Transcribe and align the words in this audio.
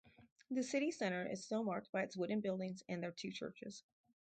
The 0.49 0.63
city 0.63 0.89
centre 0.89 1.27
is 1.27 1.43
still 1.45 1.63
marked 1.63 1.91
by 1.91 2.01
its 2.01 2.17
wooden 2.17 2.41
buildings 2.41 2.83
and 2.89 3.03
their 3.03 3.11
two 3.11 3.29
churches. 3.31 3.83